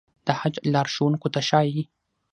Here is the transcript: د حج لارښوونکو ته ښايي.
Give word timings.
د 0.25 0.27
حج 0.39 0.55
لارښوونکو 0.73 1.27
ته 1.33 1.39
ښايي. 1.47 1.83